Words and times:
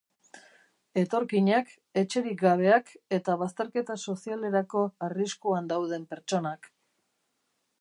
Etorkinak, 0.99 1.67
etxerik 2.01 2.39
gabeak 2.39 2.89
eta 3.17 3.35
bazterketa 3.41 3.99
sozialerako 4.13 4.83
arriskuan 5.09 5.69
dauden 5.75 6.09
pertsonak. 6.15 6.71